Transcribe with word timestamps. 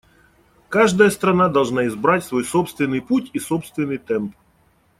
Каждая 0.69 1.11
страна 1.11 1.47
должна 1.47 1.85
избрать 1.85 2.23
свой 2.25 2.43
собственный 2.43 3.03
путь 3.03 3.29
и 3.33 3.39
собственный 3.39 3.99
темп. 3.99 4.35